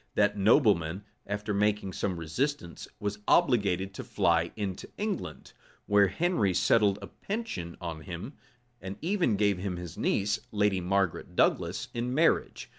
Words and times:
That 0.15 0.35
nobleman, 0.35 1.03
after 1.27 1.53
making 1.53 1.93
some 1.93 2.17
resistance, 2.17 2.87
was 2.99 3.19
obliged 3.27 3.93
to 3.93 4.03
fly 4.03 4.51
into 4.55 4.89
England, 4.97 5.53
where 5.85 6.07
Henry 6.07 6.55
settled 6.55 6.97
a 7.03 7.07
pension 7.07 7.77
on 7.79 8.01
him, 8.01 8.33
and 8.81 8.95
even 9.03 9.35
gave 9.35 9.59
him 9.59 9.77
his 9.77 9.99
niece, 9.99 10.39
lady 10.51 10.81
Margaret 10.81 11.35
Douglas, 11.35 11.89
in 11.93 12.15
marriage. 12.15 12.67